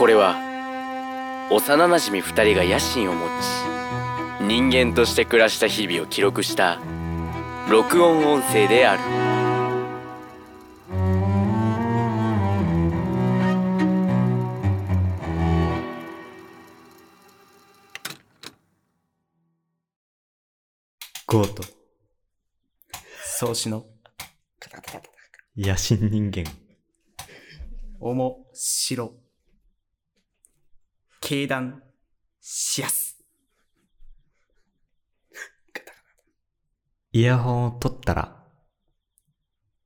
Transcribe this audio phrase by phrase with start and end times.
[0.00, 0.34] これは
[1.50, 6.80] 幼なじみ2人が野心を持ち人間として暮らした日々を記録した
[7.68, 9.02] 録音音声である
[21.26, 21.62] ゴート。
[23.22, 23.84] 創始の
[25.58, 26.44] 野心人間。
[28.00, 29.12] 面白
[31.30, 31.80] 経団
[32.40, 33.16] しやす
[37.12, 38.42] イヤホンを取ったら、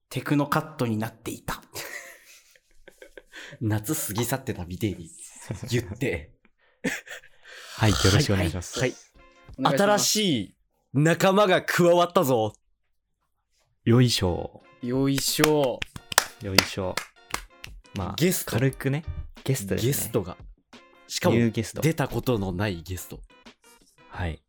[0.09, 1.61] テクノカットになっていた
[3.61, 5.11] 夏過ぎ去ってたみてえに
[5.71, 6.33] 言って、
[7.77, 8.81] はい、よろしくお願いします。
[8.81, 8.95] はい。
[9.63, 10.57] 新いしい
[10.95, 12.55] 仲間が加わったぞ。
[13.85, 14.63] よいしょ。
[14.81, 15.79] よいしょ
[16.41, 16.95] よいしょ。
[17.97, 19.05] まあ、ゲスト軽くね、
[19.45, 19.93] ゲストですね。
[19.93, 20.39] ゲストが。
[21.15, 21.81] しかもニューゲスト。
[21.81, 23.21] 出たことのないゲスト。
[24.09, 24.43] はい。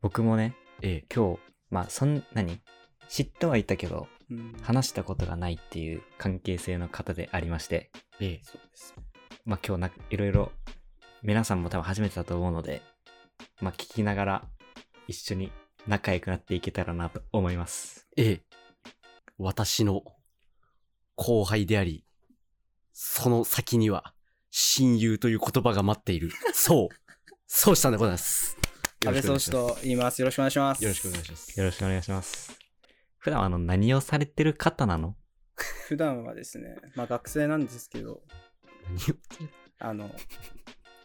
[0.00, 1.14] 僕もね、ええ。
[1.14, 2.60] 今日、まあ、そんなに、
[3.10, 8.40] 知ってはいたけど、うん話したことがないっていう関係性の方でありまして、ええ。
[8.42, 8.94] そうです
[9.44, 10.52] まあ今日ないろいろ
[11.22, 12.80] 皆さんも多分初めてだと思うので、
[13.60, 14.44] まあ聞きながら
[15.08, 15.52] 一緒に
[15.86, 18.08] 仲良くなっていけたらなと思います。
[18.16, 18.40] ええ。
[19.36, 20.02] 私の
[21.16, 22.06] 後輩であり、
[22.94, 24.14] その先には
[24.50, 26.30] 親友という言葉が待っている。
[26.52, 26.94] そう。
[27.46, 28.56] そうしたんでございます。
[29.04, 31.58] 安倍総司と言いますよろしくお願いしますよろしくお願いします。
[31.60, 32.58] よろしくお願いします。
[33.18, 35.14] 普段あの何をされてる方なの？
[35.88, 38.22] 普段はですねまあ学生なんですけど
[38.88, 39.50] 何を？
[39.78, 40.14] あの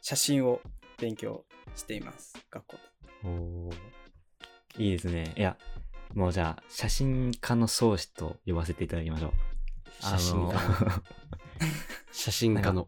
[0.02, 0.60] 写真を
[0.98, 2.82] 勉強しています学校で
[3.30, 3.76] おー
[4.80, 5.34] いいですね。
[5.38, 5.56] いや、
[6.16, 9.32] もうじゃあ写真家の宗師と呼ばせていただきましょう。
[10.04, 10.60] 写真家の。
[12.12, 12.88] 写真家の。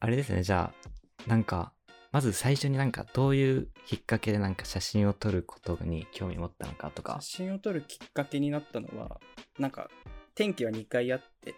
[0.00, 1.72] あれですね、じゃあ、なんか、
[2.12, 7.38] まず最初になんかどういうきっかけでなんか写真を撮ることに興味持ったのかとか写。
[7.38, 9.20] 真を撮るきっかけになったのは
[9.60, 9.88] なんか
[10.34, 11.54] 転機は2回あって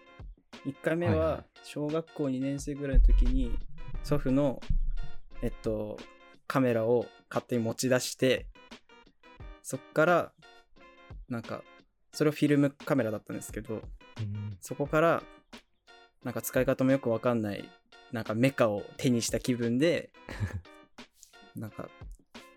[0.67, 3.57] 1回目は小学校2年生ぐらいの時に
[4.03, 4.61] 祖父の
[5.41, 5.97] えっと
[6.45, 8.45] カメラを勝手に持ち出して
[9.63, 10.31] そっから
[11.29, 11.63] なんか
[12.11, 13.77] それはフィルムカメラだったんですけどう
[14.21, 15.23] んそこから
[16.23, 17.67] なんか使い方もよくわかんない
[18.13, 20.11] なんかメカを手にした気分で
[21.55, 21.89] なんか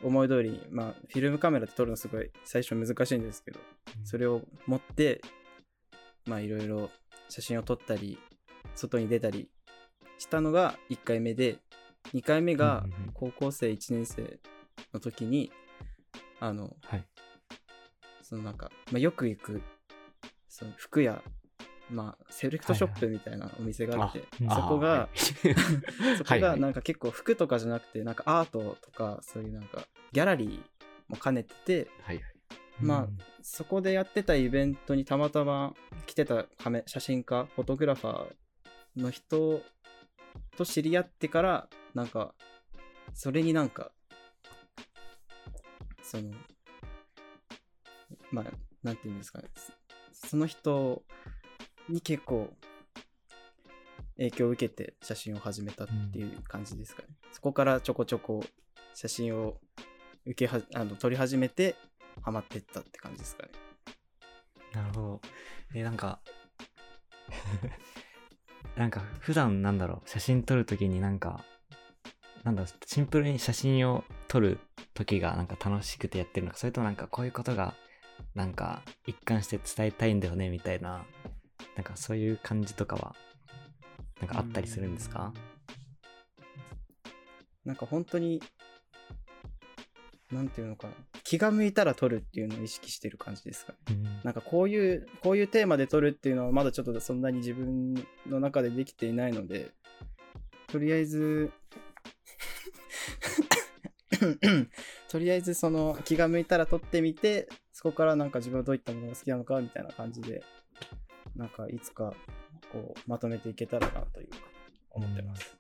[0.03, 3.61] 思い通りにまあフィルムカメラで撮るのすごい最初難しいんですけど
[4.05, 5.21] それを持って
[6.27, 6.91] まあいろいろ
[7.29, 8.19] 写真を撮ったり
[8.75, 9.49] 外に出たり
[10.19, 11.59] したのが1回目で
[12.13, 14.39] 2回目がうんうんうん高校生1年生
[14.93, 15.51] の時に
[16.39, 17.05] あのはい。
[18.29, 19.63] そのなんか、まあ、よく行く
[20.49, 21.23] その服屋
[21.91, 25.19] まあセレクトショップみたいなお店があって、あそこが、はい。
[26.19, 26.41] そこはい。
[26.43, 30.61] はいがなんか結構服とかじゃなくてなんかアートとかそういうなんかギャラリー
[31.09, 32.25] も兼ねててはいはい。
[32.81, 33.19] まあうん。
[33.43, 35.75] そこでやってたイベントにたまたま
[36.07, 39.63] 来てたカメ写真家フォトグラファーの人
[40.57, 42.35] と知り合ってからなんか
[43.15, 43.93] それになんか
[46.03, 46.33] その
[48.33, 48.45] まあ
[48.83, 49.49] なんていうんですかね。
[49.55, 49.73] そ
[50.29, 51.03] その人
[51.89, 52.51] に結構
[54.17, 58.43] 影響を受けて写真を始めたっていう感じですかね、そこからちょこちょこ
[58.95, 59.59] 写真を
[60.25, 61.77] 受けはあの撮り始めて
[62.23, 63.51] ハマってったって感じですかね。
[64.73, 65.21] なるほど。
[65.75, 66.21] え、なんか、
[68.77, 71.45] なんか普段なんだろう、写真撮るときになんか、
[72.45, 74.61] なんだシンプルに写真を撮る
[74.95, 77.75] 時がなんか楽しくてやってるのか、それともなんかこういうことが、
[78.35, 81.07] なんか一貫して伝えたいんだよね、みたいな、
[81.77, 83.15] なんかそういう感じとかは、
[84.21, 85.33] なんかあったりするんですか？
[87.65, 88.41] なんか本当に
[90.31, 93.79] なんていうのかな気が向いたら撮るっていうのを意識してる感じですかね。
[93.91, 94.05] うん。
[94.23, 97.95] なんかこういうこういうテーマで撮るっていうのはまだちょっとそんなに自分
[98.27, 99.73] の中でできていないので
[100.69, 101.51] とりあえず
[105.09, 110.43] とりあえずその気が向いたら撮ってみてそこからなんか自分はどういったものが好きなのかみたいな感じで
[111.37, 112.15] なんかいつか
[112.73, 114.37] こうまとめていけたらなというか
[114.91, 115.57] 思ってます。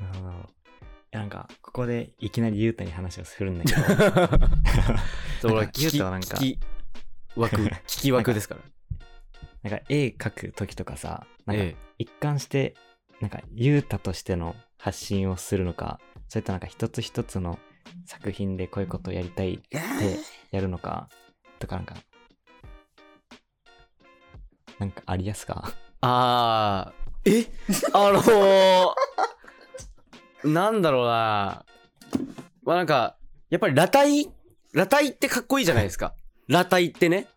[0.00, 0.64] なるほど。
[1.12, 3.80] なんか、ここでいきなりゆうたに話をするんだけど、
[5.40, 6.60] そう聞き、となんか聞き
[7.36, 7.56] 枠、
[7.86, 8.60] 聞き枠ですから。
[9.62, 12.74] なんか絵描く時とかさ、なんかええ一貫して、
[13.20, 17.58] なんかゆうたとしての発信をするのか、それとなんか一つ一つの
[18.04, 19.80] 作品でこういうことをやりたいって
[20.50, 21.08] やるのか、
[21.60, 21.94] とかなんか、
[24.84, 25.72] なんかありやすか？
[26.02, 27.46] あー、え？
[27.94, 31.64] あのー、なんだろうな
[32.64, 33.16] まあなんか、
[33.48, 34.30] やっぱり裸体？
[34.74, 36.14] 裸体ってかっこいいじゃないですか。
[36.48, 37.28] 裸体ってね。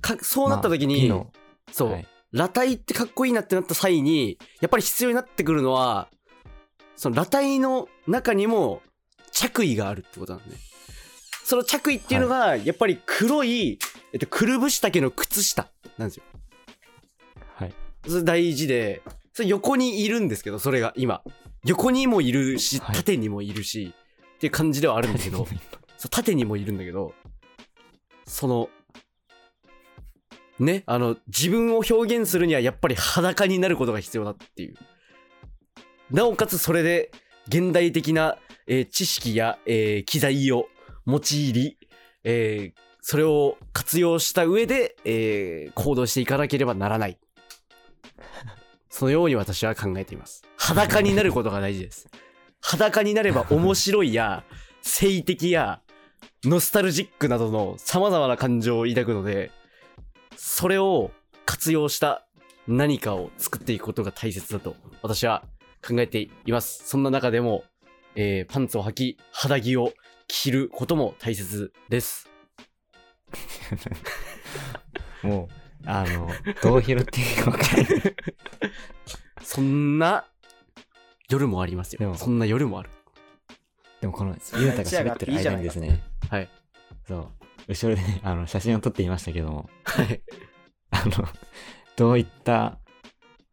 [0.00, 1.24] かそうなった時に、まあ
[1.72, 6.08] そう、はい裸体ってかっこいいなってなった際に、やっぱり必要になってくるのは、
[6.96, 8.82] その裸体の中にも
[9.30, 10.56] 着衣があるってことなんで。
[11.44, 13.78] その着衣っていうのが、やっぱり黒い、
[14.12, 16.24] えっと、くるぶし丈の靴下なんですよ。
[18.24, 19.02] 大事で、
[19.32, 21.22] それ横にいるんですけど、それが今。
[21.64, 23.94] 横にもいるし、はい縦にもいるし、
[24.36, 25.46] っていう感じではあるんだけど、
[25.96, 27.14] そう縦にもいるんだけど、
[28.26, 28.68] その、
[30.58, 34.74] ね、あの、自分を表現するにはやっぱり裸になることが必要だっていう。
[36.10, 37.10] なおかつそれで
[37.48, 38.36] 現代的な、
[38.66, 40.68] えー知識や、えー機材を
[41.06, 41.78] 用いり、
[42.24, 47.18] えーそれを活用した上で、えー行動していかなければならない。
[48.88, 50.42] そのように私は考えています。
[50.56, 52.08] 裸になることが大事です。
[52.62, 54.44] 裸になれば面白いや、
[54.82, 55.80] 性的や、
[56.44, 59.50] ノスタルジックなどの様々な感情を抱くので、
[60.36, 61.10] それを
[61.44, 62.26] 活用した
[62.66, 65.44] 何かを作っていくことが大切だと私は
[65.86, 66.86] 考えています。
[66.86, 67.64] そんな中でも、
[68.14, 69.92] えーパンツを履き、肌着を
[70.28, 72.30] 着ることも大切です。
[75.22, 76.28] もう、あの、
[76.62, 78.16] どう拾っていいか分かんない。
[79.42, 80.24] そんな
[81.28, 81.98] 夜もありますよ。
[81.98, 82.90] でもそんな夜もある。
[84.00, 86.48] でもこの、ゆうたが喋ってる間にですね、はい。
[87.06, 87.28] そう、
[87.68, 90.22] 後ろでね、あの、写真を撮っていましたけども、はい。
[90.90, 91.28] あの、
[91.96, 92.78] どういった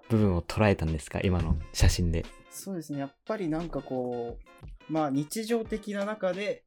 [0.10, 1.20] 部分を捉えたんですか？
[1.24, 2.26] 今の写真で。
[2.50, 4.38] そうですね、やっぱりなんかこ
[4.90, 6.64] う、まあ日常的な中で、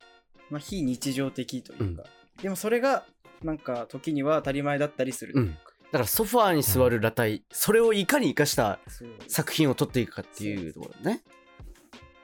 [0.51, 2.05] まあ非日常的というか、
[2.43, 3.05] でもそれが
[3.45, 5.35] なんか時には当たり前だったりする。
[5.35, 5.55] というか。
[5.93, 8.81] だからソファーに座る裸体、それをいかに生かした
[9.29, 11.23] 作品を撮っていくかっていうところね。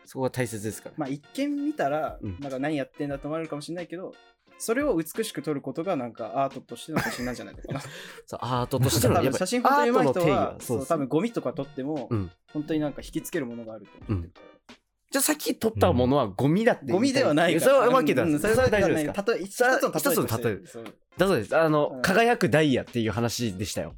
[0.06, 0.94] そこが大切ですから。
[0.96, 4.12] まあ一見見たらうん、なんか何やってんだと思われるかもしれないけど、
[4.58, 7.80] それを美しく撮ることがなんかアートとしての写真なんじゃないのかな。
[8.26, 12.30] そうアートとしての写真本当に上手い人は、はそう多分ゴミとか撮っても、うん。
[12.52, 14.74] 本当になんか引きつけるものがあると思ってるから。
[15.12, 17.72] じゃあさっき撮ったものはゴミだって言いたいゴミではないから。
[17.72, 18.22] それはわけだ。
[18.24, 19.12] うんそれは大丈夫ですか？
[19.12, 21.56] たとえ一つの例え一つの例えだそうです。
[21.56, 23.94] あの、うん輝くダイヤっていう話でしたよ。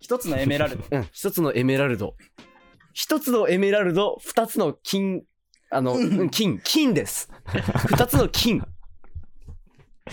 [0.00, 0.84] 一つのエメラルド。
[0.90, 1.08] うん。
[1.12, 2.16] 一つのエメラルド。
[2.92, 5.22] 一つのエメラルド、二つの金、
[5.70, 7.30] あの、うん金、金です。
[7.86, 8.62] 二つの金。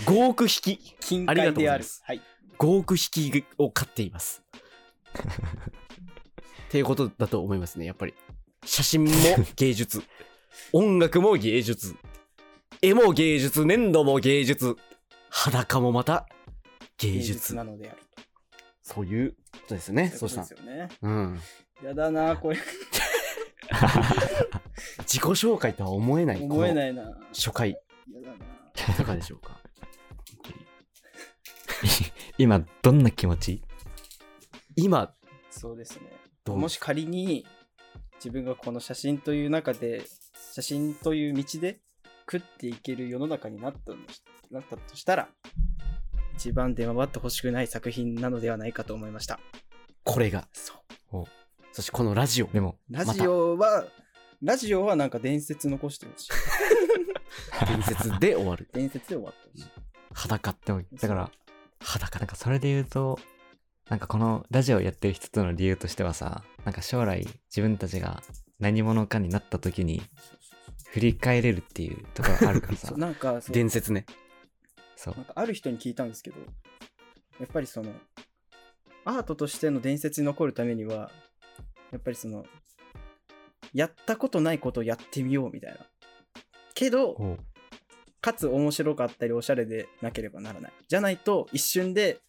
[0.06, 0.78] 5億匹。
[1.00, 2.02] 金ありが塊であるとうございます。
[2.04, 2.22] はい。
[2.58, 4.42] 5億匹を飼っています。
[6.68, 8.14] っていうことだと思いますね、やっぱり。
[8.64, 9.10] 写真も
[9.56, 10.02] 芸術。
[10.72, 11.96] 音楽も芸術。
[12.82, 14.76] 絵も芸術、粘土も芸術。
[15.30, 16.26] 裸もまた
[16.98, 17.54] 芸芸術術。
[17.54, 18.22] なのであると。
[18.82, 19.36] そういうこ
[19.68, 20.88] とですね、そうしたですよね。
[21.02, 21.40] うん。
[21.82, 22.58] やだな、これ。
[25.06, 26.42] 自己紹介とは思えない。
[26.42, 26.74] 思えい。
[26.74, 27.04] ないな。
[27.32, 27.78] 初回、や
[28.20, 28.34] だな。
[28.92, 29.60] いかがでしょうか？
[32.38, 33.62] 今、どんな気持ち？
[34.76, 35.14] 今、
[35.50, 36.10] そうですね。
[36.46, 37.46] もし仮に
[38.16, 40.02] 自分がこの写真という中で、
[40.52, 41.80] 写真という道で
[42.30, 43.92] 食っていける世の中になった
[44.50, 45.28] なったとしたら、
[46.34, 49.38] 一番出回ってほしくない作品なのではないかと思いました。
[50.04, 50.48] これが。
[50.52, 50.74] そ
[51.12, 51.16] う。
[51.18, 51.28] お
[51.72, 52.46] そしてこのラジオ。
[52.46, 53.84] でも、ラジオは、
[54.42, 56.30] ラジオはなんか伝説残してほしい。
[57.66, 58.68] 伝説で終わる。
[58.72, 59.70] 伝説で終わってほしい。
[60.12, 60.56] 裸。
[60.64, 61.30] でも、だから、
[61.80, 63.18] 裸なんかそれで言うと、
[63.88, 68.22] なんかこのラジオをやってる一つの理由としてはさ、なんか将来自分たちが
[68.58, 70.00] 何者かになった時に
[70.92, 72.94] 振り返れるっていうところあるからさ。
[72.98, 74.06] なんか伝説ね。
[75.02, 75.24] そうなん。
[75.24, 76.36] かある人に聞いたんですけど、
[77.38, 77.94] やっぱりその、
[79.06, 81.10] アートとしての伝説に残るためには、
[81.90, 82.44] やっぱりその、
[83.72, 85.78] やったことないことをやってみようみたいな。
[86.74, 87.38] けど、
[88.20, 90.72] かつ面白かったりおしゃれでなければならない。
[90.86, 92.20] じゃないと一瞬で、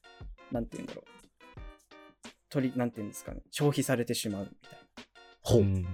[0.50, 1.06] なんて言うんだろう。
[2.50, 3.42] 取り、なんて言うんですかね。
[3.51, 5.04] 消費されてしまうみたいな。
[5.42, 5.62] ほう。
[5.63, 5.86] ん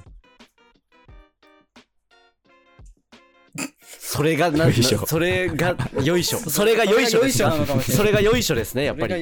[4.18, 6.40] それが、なんよいしょそれが、よいしょ。
[6.40, 9.16] それがよいしょですそれがよいしょですね、やっぱり。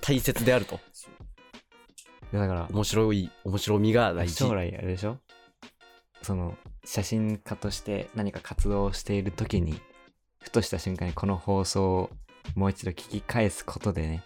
[0.00, 0.80] 大切であると。
[2.32, 4.34] だから、面白い、面白みが大事。
[4.34, 5.18] 将来あれでしょ？
[6.22, 9.80] その写真家として何か活動をしている時に
[10.42, 12.10] ふとした瞬間にこの放送を
[12.54, 14.22] もう一度聞き返すことでね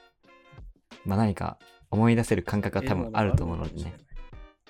[1.05, 1.57] まあ何か
[1.93, 3.95] 思い出せる感覚が多分あると思うのでね。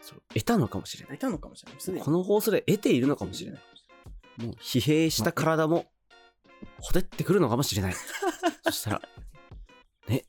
[0.03, 1.17] そう得たのかもしれない。
[1.17, 2.03] いたのかもしれない。
[2.03, 3.61] この放送で得ているのかもしれない。
[4.39, 5.87] もう疲弊した体も、
[6.81, 7.95] ほてってくるのかもしれない。
[8.65, 9.03] そしたら、
[10.09, 10.25] ね、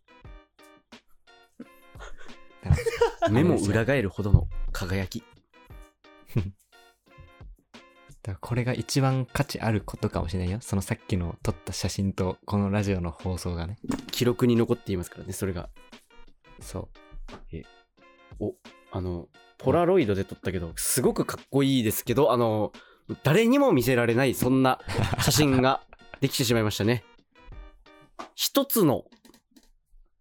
[3.31, 5.23] 目も裏返るほどの輝き。
[8.23, 10.59] だからこれが一番価値あることかもしれないよ。
[10.61, 13.77] そのさっきの撮った写真とこのラジオの放送がね。
[14.11, 15.69] 記録に残っていますからね、それが。
[16.59, 16.89] そ
[18.39, 18.55] お、
[18.91, 22.71] あの、ポラロイドで撮ったけど、すごくかっこいいですけど、あの、
[23.23, 24.79] 誰にも見せられない、そんな
[25.19, 25.81] 写真が
[26.21, 27.03] できてしまいましたね。
[28.33, 29.05] 一つの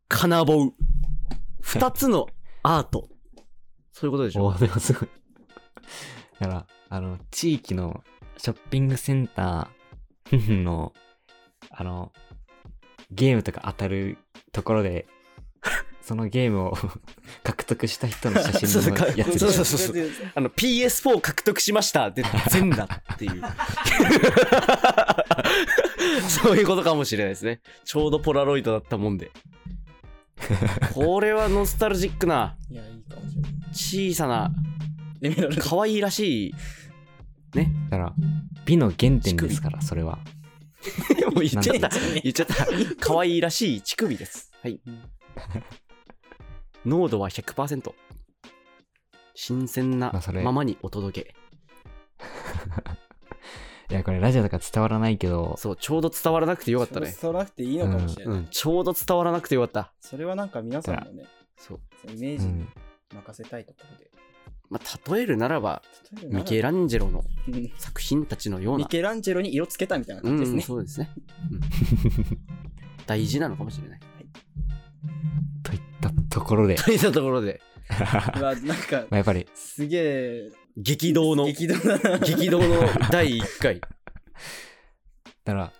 [0.08, 0.72] 金棒、
[1.60, 2.28] 二つの
[2.62, 3.08] アート。
[3.92, 4.36] そういうことでし。
[4.36, 4.46] ょ？
[4.46, 5.08] おでもすごい。
[6.40, 8.02] だから、あの、地域の
[8.36, 10.92] ショッピングセンターの、
[11.70, 12.12] あの、
[13.10, 14.18] ゲームとか当たる
[14.52, 15.06] ところで、
[16.04, 16.76] そのゲームを
[17.42, 23.40] 獲得した人の写真のやつそうそうそうそうあの PS4 獲得しましたで全裸っていう。
[26.28, 27.62] そういうことかもしれないですね。
[27.84, 29.30] ちょうどポラロイドだったもんで。
[30.92, 32.58] これはノスタルジックな。
[32.70, 33.52] いや、いいかもしれない。
[33.72, 34.52] 小さな。
[35.58, 36.54] 可愛いらしい
[37.56, 37.72] ね。
[37.88, 38.12] だから、
[38.66, 40.18] 美の原点ですから、それは。
[41.32, 41.88] もう言っちゃった。
[42.22, 42.66] 言っちゃった。
[43.00, 44.52] 可愛いらしい乳首です。
[44.60, 44.78] はい
[46.84, 47.92] 濃度は100%
[49.34, 51.34] 新鮮なまままにお届け
[53.90, 58.34] いや、これラジオとか伝わらないけど、そうちょうど伝わらなくてよかったねそうなくていいのかもしれない。
[58.38, 59.92] うん、ちょうど伝わらなくてよかった。
[60.00, 61.24] それはなんか皆さんのね、
[61.56, 61.80] そう。
[62.00, 62.68] そのイメージにうん。
[63.14, 64.10] 任せたいところで。
[64.70, 65.82] まあ、例えるならば、
[66.28, 68.84] ミケランジェロのう ん作品たちのような。
[68.84, 70.62] ミケランジェロに色つけたみたいなうん、感じですね。
[70.62, 71.10] そうですね。
[71.52, 71.60] うん
[73.06, 74.00] 大事なのかもしれない。
[74.00, 74.26] とい
[76.34, 77.60] ところで、といったところで、
[78.36, 81.76] うわなんかまあ、やっぱり、すげえ激動の、激動。
[82.18, 83.80] 激動の第1回。
[83.80, 83.88] だ
[85.44, 85.72] から、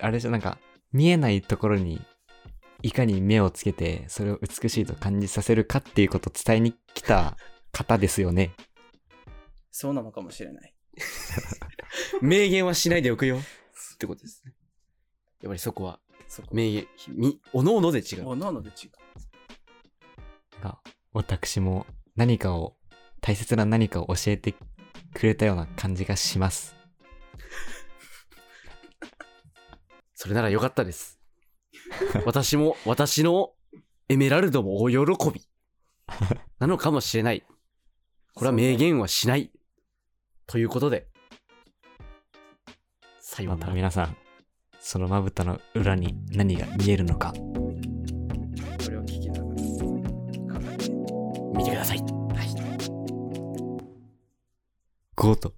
[0.00, 0.58] あれじゃなんか、
[0.92, 2.02] 見えないところに、
[2.82, 7.38] いかに目をつけて、それを美しいと感じさせるかっていうことを伝えに来た
[7.72, 8.52] 方ですよね。
[9.70, 10.74] そうなのかもしれない。
[12.20, 13.38] 明言はしないでおくよ。
[13.38, 14.52] ってことですね。
[15.40, 16.48] やっぱりそこは、そこ。
[16.52, 18.28] 明言、み、おのおので違う。
[18.28, 19.01] おのおので違う。
[20.62, 20.78] が
[21.12, 22.76] 私も何かを、
[23.20, 24.54] 大切な何かを教えて
[25.14, 26.74] くれたような感じがします。
[30.14, 31.20] それならよかったです。
[32.24, 33.52] 私も、私の
[34.08, 34.96] エメラルドもお喜
[35.30, 35.46] び。
[36.58, 37.44] なのかもしれない。
[38.34, 39.52] これは明言はしない。
[40.46, 41.08] ということで。
[43.20, 43.56] さよま。
[43.56, 44.16] た皆さん、
[44.80, 47.32] そのまぶたの裏に何が見えるのか、
[51.62, 52.00] 見てください。
[55.14, 55.54] ゴート。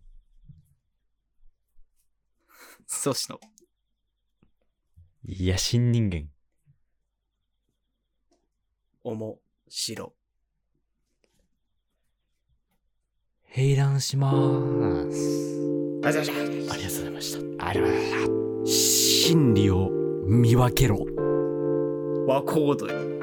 [2.86, 3.40] そうしの。
[5.26, 6.28] 野心人間。
[9.02, 9.38] おも
[9.70, 10.12] しろ。
[13.56, 15.54] 閉覧しまーす。
[16.04, 16.74] ありがとうございました。
[16.74, 17.66] ありがとうございました。
[17.66, 19.30] ありがとうございました。
[19.30, 19.88] 真理を
[20.26, 20.98] 見分けろ。
[22.26, 23.13] 和コードに。